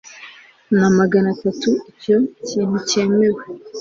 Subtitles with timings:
[0.77, 2.15] na maganatanu icyo
[2.47, 3.41] kintu cyemewe